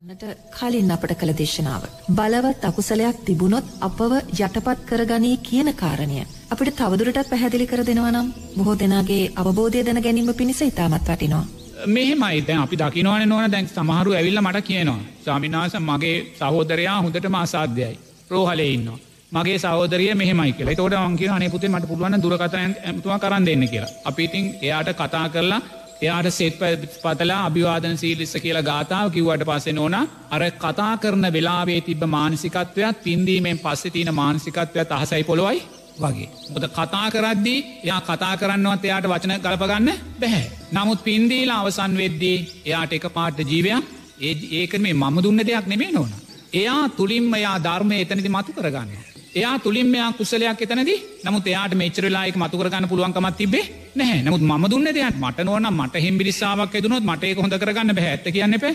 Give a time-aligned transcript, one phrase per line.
[0.00, 0.24] නට
[0.54, 1.82] කලින් අපට කළ දේශනාව.
[2.10, 6.20] බලවත් අකුසලයක් තිබුණොත් අපව යටපත් කරගනී කියන කාරණය.
[6.52, 11.44] අපිට තවදුරටත් පැහැදිලි කර දෙනවා නම් බොහෝ දෙනාගේ අවබෝධය දැන ගැනීම පිණිස ඉතාමත් වටිනවා.
[11.86, 15.02] මෙහෙමයි දැන් අපි දකිනවන නොන දැන් සමහරු ඇවිල්ල මට කියනවා.
[15.24, 17.98] ස්වාමිනාස මගේ සහෝදරයා හොඳට මාසාධ්‍යයයි.
[18.30, 18.98] රෝහලේ ඉන්නවා.
[19.32, 23.92] මගේ සෞදරිය මෙහමයි කියලා තෝට අන්ගේ අනපුතේ මට පුළුවන් දුරකතන ඇතුවා කරන්න දෙන්න කියලා.
[24.04, 25.60] අපිඉතින් එයාට කතා කරලා
[26.00, 26.60] එයාට සෙත්
[27.02, 29.96] පතලා අභිවාදන සීලිස්ස කියලා ගාථාව කිව්වට පසේ ඕන
[30.30, 35.60] අර කතා කරන වෙලාවේ තිබ මානසිකත්වයක් පින්දීමෙන් පස්සෙ තියන මානසිකත්වයක් අහසයි පොළොවයි
[35.98, 36.28] වගේ.
[36.50, 40.46] මොද කතා කරද්දී එයා කතා කරන්නවත් එයාට වචන ගලපගන්න බැහැ.
[40.72, 43.84] නමුත් පින්දීලා අවසන් වෙද්දී එයාට එක පාට ජීවයක්
[44.20, 46.10] ඒ ඒක මේ මම දුන්න දෙයක් නෙමේ නොන.
[46.54, 48.90] එයා තුළින්ම එයා ධර්මය එතනති මතු කරගන්න.
[49.34, 50.90] එයා තුළින් මෙයා කුසලයක් එතනද
[51.24, 53.64] නමුත් එයාට මෙචරලායක මතුකරගන්න පුළුවන්කමත් තිබේ
[53.98, 54.22] නැහැ.
[54.22, 55.16] නමුත් ම දුන්න දෙයක්.
[55.16, 58.66] මට නොන මට හිම්බිරිස්සාාවක් ඇතුනොත් මට ඒක හොඳ කරගන්න බැහැත්ත කියන්න එප.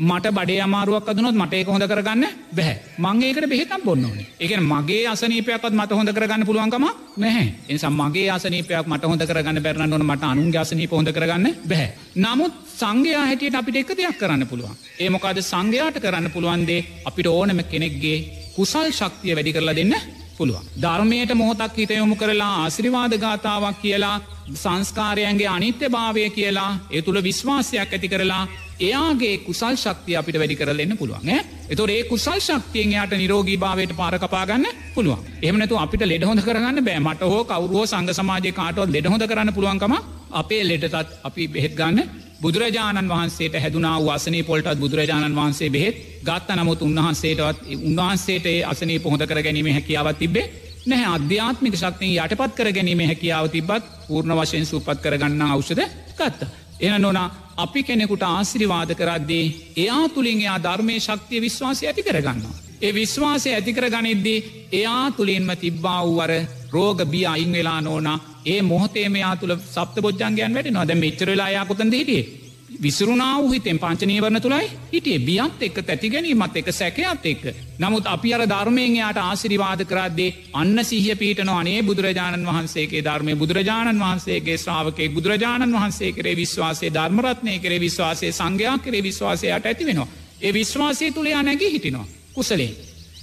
[0.00, 4.18] මට බඩේ අමාරුවක් අදනොත් මට ඒක හොඳ කරගන්න බැහැ මංගේකට බෙහෙතම් බොන්න ඕන.
[4.38, 7.48] එක මගේ අසනීපයක්ත් මට හොඳ කරගන්න පුළුවන්කම නැහැ.
[7.68, 12.54] එනිසා මගේ අසනීපයක් මට හොඳ කරගන්න බැරන්න ඕන මට අනුන්ගේ අසනීප හොඳ කරගන්න බැහැ නමුත්
[12.74, 14.78] සංඝයා හැටියට අපිට එක දෙයක් කරන්න පුළුවන්.
[15.00, 18.18] ඒමොකාද සංඝයාට කරන්න පුළුවන්දේ අපිට ඕනම කෙනෙක්ගේ
[18.54, 19.94] කුසල් ශක්තිය වැඩි කරලා දෙන්න
[20.38, 20.70] පුළුවන්.
[20.78, 24.16] ධර්මයට මොහොතක් හිතයොමු කරලා ආසිරිවාද ගාථාවක් කියලා
[24.54, 28.42] සංස්කාරයන්ගේ අනිත්‍ය භාවය කියලා ඒ තුළ විශ්වාසයක් ඇති කරලා
[28.80, 31.32] එයාගේ කුසල් ශක්තිය අපිට වැඩි කරලන්න පුළුවන්
[31.68, 35.24] එතොට ඒ කුසල් ශක්තියෙන් යායට නිරෝගී භාවයට පාරකපාගන්න පුළුවන්.
[35.42, 37.00] එහමනතු අපිට ලෙඩහොඳ කරන්න බෑ.
[37.00, 39.94] මට හෝ කවරුව සංග සමාජය කාටවත් ලෙඩහොඳ කරන්න පුළුවන්කම
[40.32, 41.98] අපේ ලෙඩතත් අපි බෙහෙත් ගන්න
[42.38, 49.42] බුදුරජාණන් වහන්සේට හැදුනා වසනී පොල්ටත් බුදුරජාණන් වහන්සේ බෙහෙත් ගත්ත නමුත් උන්වහන්සේටවත් උන්වහන්සේට අසනී පොහොඳ කර
[49.42, 50.46] ගැනීම හැකියාවත් තිබේ
[50.86, 55.82] නැහැ අධ්‍යාත්මික ශක්තිය යටපත් කර ගැනීම හැකියාව තිබත් පූර්ණ වශයෙන් සුපත් කරගන්න අවෂද
[56.14, 56.48] ගත්ත.
[56.80, 62.56] එන නොනා අපි කෙනෙකුට ආසිරිවාද කරද්දී එයා තුළින් එයා ධර්මය ශක්තිය විශ්වාසය ඇති කරගන්නවා.
[62.80, 66.32] ඒ විශ්වාසය ඇතිකර ගනිද්දී එයා තුළින්ම තිබ්බා වූවර
[66.70, 71.94] රෝග බිය අයින් වෙලා නෝනා ඒ මොහතේම යා තුළ සප්ත බොජ්ජන්ගයන් වැට නොද මෙච්චරලායා කොතන්ද
[71.94, 77.44] හිටියේ විසරුනාව හිතෙන් පංචනීවරණ තුළයි හිටිය බියත් එක්ක තැති ගැනීමත් එක සැකයත් එක්ක.
[77.78, 84.00] නමුත් අපි අර ධර්මයෙන් යායට ආසිරිවාද කරද්දේ අන්න සිහිය පීටන අනේ බුදුරජාණන් වහන්සේගේ ධර්මය බුදුරජාණන්
[84.00, 90.08] වහන්සේගේ ශ්‍රාවකේ බුදුරජාණන් වහන්සේ කරේ විශ්වාසේ ධර්මරත්නය කරේ විශ්වාසේ සංඝයා කරේ විශ්වාසයට ඇති වෙනවා.
[90.40, 92.06] ඒ විශ්වාසය තුළයා නැගී හිටිනවා.
[92.34, 92.72] කුසලේ.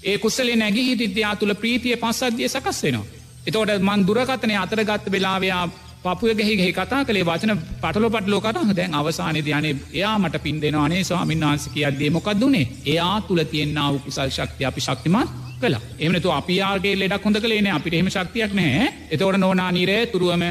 [0.04, 3.25] ඒ කුසලේ නැගී හිටිත්‍යයා තුළ ප්‍රීතිය පස්සද්ධිය සකස් වෙනවා.
[3.46, 5.64] එතෝට මන් දුරකතනය අතරගත්ත වෙලාවයා
[6.06, 8.76] පපුය ගැහි කතා කළේ වචන පටලො පටලෝ කතා.
[8.76, 14.00] දැන් අවසානය ධ්‍යනේ එයා මට පින් දෙෙනවානේ ස්වාමින් වහන්ස කියද්දේ මොකක් දුනේ එයා තුළ තියෙන්න්නාව
[14.00, 15.30] කුසල් ශක්තිය අපි ශක්තිමත්
[15.60, 20.44] කලා එමනතු අපියාගේ ලෙඩක් හොඳ කලේන අපිට එහෙම ශක්තියක් නෑ එතවට නොනා නිරේ තුරුවම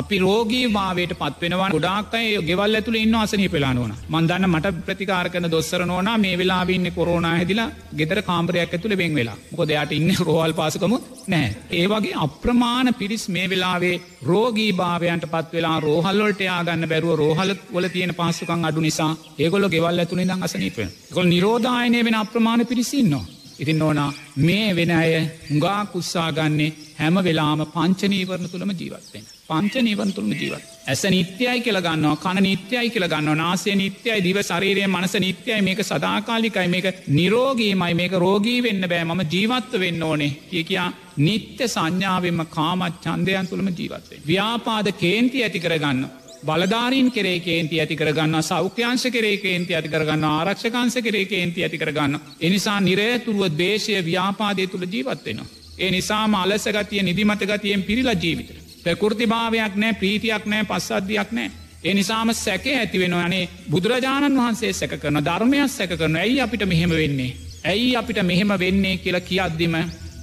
[0.00, 5.48] අපි රෝගී භාවයට පත්වෙනවා ගොඩාක්කයි ගෙවල් ඇතුළ ඉන්න අසනී පෙලා නොන මන්දන්න මට ප්‍රතිකාර කන
[5.50, 9.38] දොස්සර නෝනා මේ වෙලාබන්න කොරෝණ හැදිලා ගෙදර කාම්පරයක් ඇතුළ බෙන් වෙලා.
[9.52, 16.40] කොදයාට ඉන්න රෝහල් පාසකමු නෑ ඒවගේ අප්‍රමාණ පිරිස් මේ වෙලාවේ රෝගී භාවයන්ට පත් වෙලා රෝහල්ලොට
[16.42, 22.00] යාගන්න බැරුව රෝහල වල තියෙන පාසුකන් අඩු නිසා ඒගොල ගෙවල් ඇතුළේ දං අසනීපය කොල් නිරෝධායනය
[22.02, 25.12] වෙන අප්‍රමාණ පිරිසින්නවා ඉතින් ඕනා මේ වෙන අය
[25.50, 29.26] හුඟා කුස්සාගන්නේ හැම වෙලාම පංචනීවරණ තුළම ජීවත්වෙන.
[29.48, 30.64] පංච නීවන් තුළම ජීවත්.
[30.86, 36.86] ඇස නිත්‍යයි කියලගන්නවා කන නිත්‍යයි කියලගන්න නාසේ නිත්‍යයි දිව ශරීරය මනස නිත්‍යයි මේක සදාකාලිකයි මේක
[37.08, 40.88] නිරෝගීමයි මේක රෝගී වෙන්න බෑ මම ජීවත්ව වෙන්න ඕනේ කිය කියා
[41.18, 44.22] නිත්‍ය සංඥාවෙන්ම කාමත් චන්දයන් තුළම ජීවත්වේ.
[44.26, 46.02] ව්‍යාපාද කේන්ති ඇති කරගන්න.
[46.42, 52.20] බලධාරීන් කරේ කේන්ති ඇති කරගන්න සෞඛ්‍යංශ කරේ කේන්ති ඇති කරගන්න ආරක්ෂකංශ කරේ කේන්ති ඇති කරගන්න.
[52.40, 55.46] එනිසා නිරේතුරුව දේශය ව්‍යාපාදය තුළ ජීවත්වෙනවා.
[55.78, 58.56] ඒ නිසාම අලසගතිය නිදිමත ගතියෙන් පිරිලා ජීවිතර.
[58.84, 61.50] ප්‍රකෘති භාවයක් නෑ ප්‍රීතියක් නෑ පස්සද්ධයක් නෑ.
[61.84, 66.66] ඒ නිසාම සැකේ ඇති වෙන අනේ බුදුරජාණන් වහන්සේ සැක කරන ධර්මයක් සැක කරන ඇයි අපිට
[66.66, 67.36] මෙහෙම වෙන්නේ.
[67.64, 69.76] ඇයි අපිට මෙහෙම වෙන්නේ කියලා කියද්දිම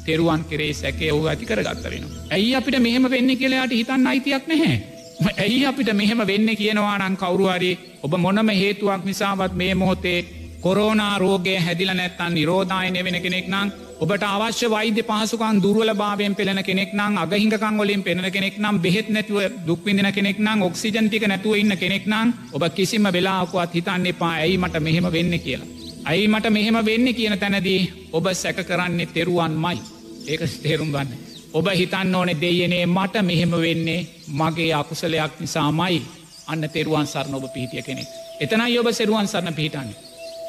[0.05, 2.05] තෙරුවන් කරේ සැකේ ඔහු ඇති කරගත්ත වෙන.
[2.31, 4.96] ඇයි අපිට මෙහෙම වෙන්න කියලාට හිතන්න අයිතියක් නැහැ.
[5.19, 7.71] ඇයි අපිට මෙහෙම වෙන්න කියනවානන් කවරුහරි
[8.03, 10.19] ඔබ මොනම හේතුවක් නිසාවත් මේ මොහොතේ
[10.61, 16.61] කොරෝනා රෝගය හැදිල නැත්තන් නිරෝධායනය වෙන කෙනෙක් නං ඔබට අවශ්‍ය වෛද්‍ය පහසුකන් දුර්වල භාවයෙන් පෙළෙන
[16.63, 21.73] කෙනෙක් නම් අගහිංකං වලින් පෙනෙන කෙනෙක් නම් බෙහෙත් නැතුව දුක්විදින කෙනෙක් නම් ඔක්සිජන්ටික නැතුව ඉන්න
[21.75, 25.67] කෙනෙක් නම් ඔබ කිසිම වෙලාකුවත් හිතන්න එපා ඇයි මට මෙහෙම වෙන්න කියලා.
[26.05, 27.81] ඇයි මට මෙහෙම වෙන්න කියන තැනදී
[28.11, 29.81] ඔබ සැක කරන්නේ තෙරුවන් මයි
[30.27, 31.26] ඒක තේරුම් ගන්න.
[31.53, 36.01] ඔබ හිතන්න ඕනෙ දෙයනේ මට මෙහෙම වෙන්නේ මගේ අකුසලයක් නිසාමයි
[36.47, 38.07] අන්න තෙරුවන් සරණ ඔබ පිහිටිය කෙනෙක්.
[38.39, 39.97] එතනයි ඔබ සෙරුවන් සරණ පිහිටන්නේ.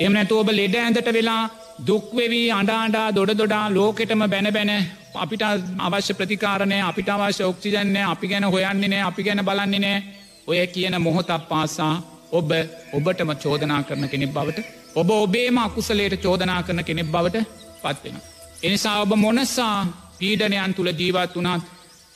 [0.00, 1.42] එම නැතු ඔබ ලෙඩ ඇඳට වෙලා
[1.86, 4.72] දුක්වෙවී අඩාඩා දොඩ දොඩා ලෝකෙටම බැන බැන
[5.16, 5.42] අපිට
[5.80, 10.02] අවශ්‍ය ප්‍රතිකාරණය අපිට අවශ්‍ය ඔක්සිජන්නේ අපි ගැන හොයන්නේ නෑ අපි ගැන බලන්නේ නෑ
[10.46, 11.94] ඔය කියන මොහොතක් පාසා
[12.32, 12.50] ඔබ
[12.92, 17.46] ඔබටම චෝදනා කරන කෙනෙක් බවට ඔබ ඔබේම අකුසලයට චෝදනා කරන කෙනෙක් බවට
[17.82, 18.20] පත්වෙන.
[18.62, 19.86] එනිසා ඔබ මොනසා
[20.18, 21.62] පීඩනයන් තුළ ජීවත් වනාත්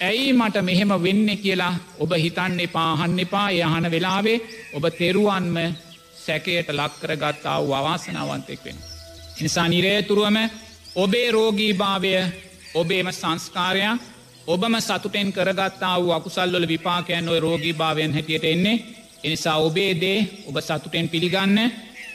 [0.01, 4.39] ඇයි මට මෙහෙම වෙන්න කියලා ඔබ හිතන්න එපා අහන්න එපා යහන වෙලාවේ
[4.73, 5.57] ඔබ තෙරුවන්ම
[6.19, 8.79] සැකයට ලක්කර ගත්තා වූ අවාසනාවන්තෙක් වෙන.
[9.39, 10.39] නිසා නිරේතුරුවම
[10.97, 12.13] ඔබේ රෝගී භාවය
[12.75, 14.01] ඔබේම සංස්කාරයක්
[14.47, 18.83] ඔබම සතුටෙන් කරගත්තා වූ අකුසල්වල විපාකයන් ඔය රෝගී භාවයන් හැටියට එන්නේ
[19.25, 21.59] එනිසා ඔබේ දේ ඔබ සතුටෙන් පිළිගන්න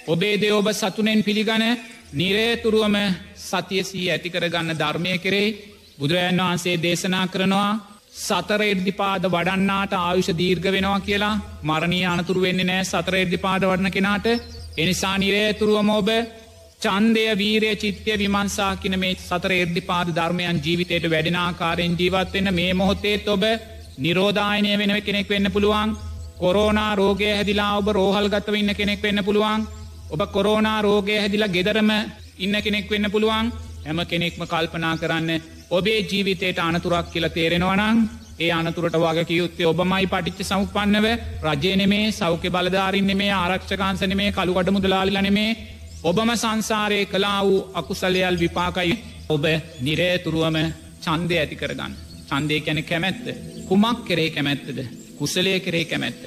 [0.08, 1.64] ඔබේ දේ ඔබ සතුනෙන් පිළිගන
[2.14, 2.96] නිරේතුරුවම
[3.38, 7.70] සතියසී ඇතිකරගන්න ධර්මය කෙරෙයි බුදුරජන් වහන්සේ දේශනා කරනවා
[8.18, 11.36] සතර එර්දිපාද වඩන්නාට ආයුෂ දීර්ග වෙනවා කියලා.
[11.64, 14.28] මරණී අනතුරු වෙන්නේ නෑ සතර එර්දිපාද වඩන කෙනාට.
[14.78, 16.10] එනිසා නිරේතුරුවම ඔබ
[16.82, 23.44] චන්දය වීරය චිත්‍යය විමන්සා කියන මේ සතර එර්දිපාද ධර්මයන් ජීවිතයට වැඩෙනාකාරයෙන් ජීවත්වෙන්න මේ මොහොත්තේත් ඔබ
[23.98, 25.96] නිරෝධායනය වෙන කෙනෙක් වෙන්න පුළුවන්.
[26.40, 29.68] කොරෝනා රෝගය හැදිලා ඔබ රෝහල් ගත්තව ඉන්න කෙනෙක් වෙන්න පුළුවන්.
[30.14, 31.90] ඔබ කොරෝනා රෝගය හැදිලා ගෙදරම
[32.38, 33.52] ඉන්න කෙනෙක් වෙන්න පුළුවන්.
[33.80, 35.30] හැම කෙනෙක්ම කල්පනා කරන්න
[35.72, 37.98] ඔබේ ජීවිතයට අනතුරක් කියල තේරෙනවනං
[38.40, 41.08] ඒ අනතුරට වග යුත්තේ ඔබමයි පටිච්ච සෞපන්නව
[41.44, 45.52] රජයනෙමේ සෞඛ්‍ය බලධාරින්න මේ ආරක්ෂකාන්සන මේ කළුකට මුදලාලිලනෙමේ
[46.04, 48.98] ඔබම සංසාරය කලා වූ අකුසලයල් විපාකයි
[49.30, 49.46] ඔබ
[49.82, 50.58] නිරේතුරුවම
[51.02, 51.94] චන්දය ඇති කරගන්න.
[52.28, 53.26] චන්දය කැන කැමැත්ත.
[53.66, 54.80] කුමක් කරේ කැමැත්තද.
[55.18, 56.22] කුසලය කරේ කැමැත්ත.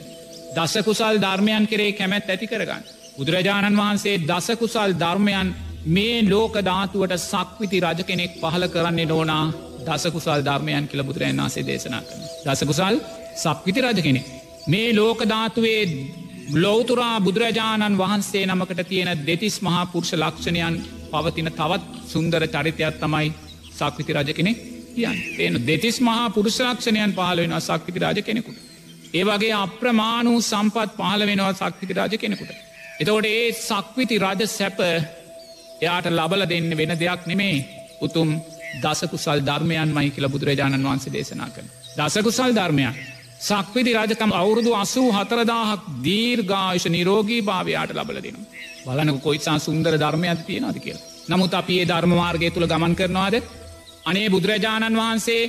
[0.57, 2.83] දසකුසල් ධර්මයන් කරේ කැමැත් ඇති කරගන්න.
[3.17, 5.55] බුදුරජාණන් වහන්සේ දසකුසල් ධර්මයන්
[5.87, 9.45] මේ ලෝක ධාතුවට සක්විති රජ කෙනෙක් පහල කරන්නේ නෝනා
[9.87, 12.23] දසකුසල් ධර්මයන් කියල බුදුරන් වන්සේ දේශනා කරන.
[12.47, 12.97] දසකුසල්
[13.37, 14.27] සක්විති රජ කෙනෙක්.
[14.69, 15.83] මේ ලෝක ධාතුවේ
[16.55, 20.75] ලෝතුරා බුදුරජාණන් වහන්සේ නමකට තියෙන දෙතිස් මහා පුරුෂ ලක්ෂණයන්
[21.13, 23.33] පවතින තවත් සුන්දර චරිතයක් තමයි
[23.75, 24.59] සක්විති රජ කෙනෙක්
[24.95, 28.59] කියන් එන දෙතිස් මහා පුරුෂලක්ෂණයන් පහල වෙනවා සක්විති රාජ කෙනෙකුට.
[29.15, 32.51] ඒ වගේ අප්‍රමාණූ සම්පත් පහල වෙනවා සක්විති රාජ කෙනෙකුට.
[33.01, 34.79] එතවට ඒ සක්විති රජ සැප
[35.81, 37.57] එයාට ලබල දෙන්න වෙන දෙයක් නෙමේ
[38.01, 38.29] උතුම්
[38.77, 41.67] දසකුසල් ධර්මයන් මයි කියල බුදුරජාණන් වහන්සේ දේශනා කන.
[41.99, 42.95] දසකුසල් ධර්මයන්.
[43.41, 48.51] සක්විති රජකම් අවුරුදු අසූ හතරදාහක් දීර්ගායශ නිරෝගී භාවයාට ලබල දෙනවා.
[48.87, 51.09] බලනක කොයිසා සුන්දර ධර්මයක් තියෙනද කියලා.
[51.29, 53.35] නමුත් අපි ඒ ධර්මමාර්ගය තුළ ගමන් කරනවාද.
[54.05, 55.43] අනේ බුදුරජාණන් වහන්සේ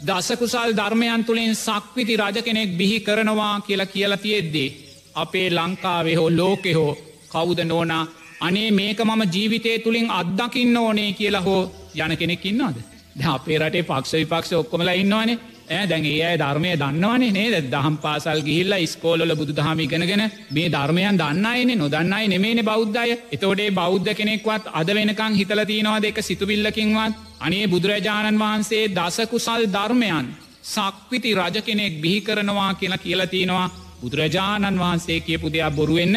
[0.00, 4.74] දසකුසල් ධර්මයන් තුළින් සක්විති රජ කෙනෙක් බිහි කරනවා කියලා කියලා තියෙද්දේ.
[5.14, 6.92] අපේ ලංකාවේ හෝ ලෝකෙ හෝ
[7.28, 8.04] කවුද නෝනා
[8.40, 11.62] අනේ මේක මම ජීවිතය තුළින් අත්දකින්න ඕනේ කියලා හෝ
[11.96, 12.76] යන කෙනෙක් ඉන්නවාද.
[13.16, 15.38] ද අපේ රටේ පක්ෂ විපක්ෂ ඔක්කොමලා ඉන්නවානේ.
[15.68, 17.54] ඇ දැන් ඒ අය ධර්මය දන්නවනේ නේද?
[17.66, 24.10] දහම් පාසල් ගිහිල්ල ස්කෝලල බුදු දහම ඉගෙනගෙන මේ ධර්මයන් දන්නයින නොදන්නයි නෙමේන බෞද්ධය එතෝඩේ බෞද්ධ
[24.14, 27.14] කෙනෙක්වත් අද වෙනකං හිතලතිනවා දෙක සිතුවිල්ලකින්වත්?
[27.40, 30.26] අනේ බුදුරජාණන් වහන්සේ දසකුසල් ධර්මයන්
[30.64, 33.66] සක්විති රජ කෙනෙක් බිහි කරනවා කියලා කියලතිනවා
[34.00, 36.16] බුදුරජාණන් වහන්සේ කියපු දෙයක් බොරුවෙන්න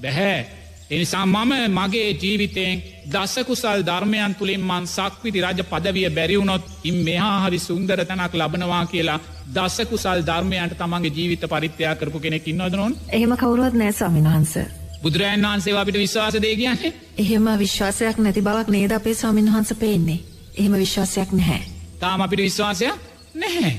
[0.00, 0.65] බැහැ.
[0.90, 7.58] එනිසා මම මගේ ජීවිතයෙන් දසකුසල් ධර්මයන් තුළින් මන් සක්විති රජ පදවිය බැරිවුණොත් ඉම් මෙහා හරි
[7.60, 9.18] සුන්දර තැනක් ලබනවා කියලා
[9.52, 14.54] දසකුසල් ධර්මයන්ට තමන්ගේ ජීවිත පරිත්‍යයා කරපු කෙනෙක් ඉන්නවදනොන් එහෙම කවුරුවත් නෑ ස්වාමින්වහන්ස.
[15.02, 20.20] බුදුරජන් වහන්සේ අපිට විශ්වාස දේ කියන්නේ එහෙම විශ්වාසයක් නැති බවක් නේද අපේ ස්වාමින්වහන්ස පේන්නේ.
[20.56, 21.60] එහෙම විශ්වාසයක් නැහැ.
[21.98, 22.94] තාම අපිට විශ්වාසයක්
[23.36, 23.74] නැහැ.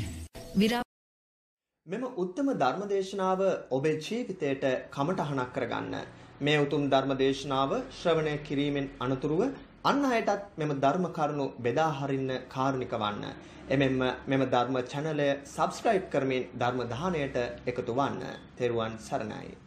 [0.58, 0.84] විරා
[1.88, 3.42] මෙම උත්තම ධර්මදේශනාව
[3.72, 5.96] ඔබේ ජීවිතයට කමටහනක් කරගන්න
[6.40, 9.42] මේ උතුම් ධර්ම දේශනාව ශ්‍රවණය කිරීමෙන් අනතුරුව
[9.84, 13.24] අන් අයටත් මෙම ධර්ම කරුණු බෙදා හරින්න කාරුණික වන්න.
[13.70, 18.22] එමෙන්ම මෙම ධර්ම චැනලය සබස්ක්‍රයිබ් කරමින් ධර්ම දානයට එකතු වන්න.
[18.58, 19.67] තෙරුවන් සරණයි.